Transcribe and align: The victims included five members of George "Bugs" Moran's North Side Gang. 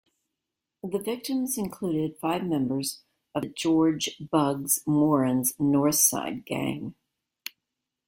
The 0.83 0.97
victims 0.97 1.59
included 1.59 2.17
five 2.17 2.43
members 2.43 3.03
of 3.35 3.53
George 3.53 4.17
"Bugs" 4.31 4.79
Moran's 4.87 5.53
North 5.59 5.93
Side 5.99 6.43
Gang. 6.43 6.95